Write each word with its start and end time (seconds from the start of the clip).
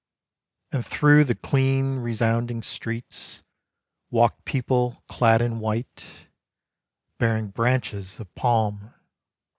And 0.71 0.83
through 0.83 1.25
the 1.25 1.35
clean, 1.35 1.97
resounding 1.99 2.63
streets, 2.63 3.43
Walked 4.09 4.45
people 4.45 5.03
clad 5.07 5.43
in 5.43 5.59
white, 5.59 6.27
Bearing 7.19 7.49
branches 7.49 8.19
of 8.19 8.33
palm. 8.33 8.95